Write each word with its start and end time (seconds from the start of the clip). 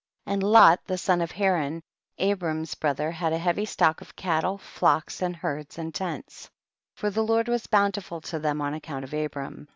35. 0.25 0.33
And 0.33 0.51
Lot 0.51 0.79
the 0.87 0.97
son 0.97 1.21
of 1.21 1.29
Haran, 1.29 1.83
Abram's 2.17 2.73
brother, 2.73 3.11
had 3.11 3.33
a 3.33 3.37
heavy 3.37 3.65
stock 3.65 4.01
of 4.01 4.15
cattle, 4.15 4.57
flocks 4.57 5.21
and 5.21 5.35
herds 5.35 5.77
and 5.77 5.93
tents, 5.93 6.49
for 6.95 7.11
the 7.11 7.23
Lord 7.23 7.47
was 7.47 7.67
bountiful 7.67 8.19
to 8.21 8.39
them 8.39 8.61
on 8.61 8.73
account 8.73 9.03
of 9.03 9.13
Abram. 9.13 9.67